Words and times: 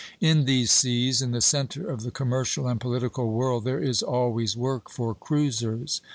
In 0.19 0.45
these 0.45 0.71
seas, 0.71 1.21
in 1.21 1.29
the 1.29 1.41
centre 1.41 1.87
of 1.87 2.01
the 2.01 2.09
commercial 2.09 2.67
and 2.67 2.81
political 2.81 3.31
world, 3.31 3.65
there 3.65 3.77
is 3.77 4.01
always 4.01 4.57
work 4.57 4.89
for 4.89 5.13
cruisers. 5.13 6.01